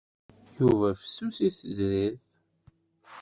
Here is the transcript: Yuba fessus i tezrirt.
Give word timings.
Yuba 0.59 0.87
fessus 1.01 1.37
i 1.47 1.49
tezrirt. 1.57 2.27